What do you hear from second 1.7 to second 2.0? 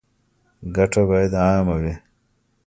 وي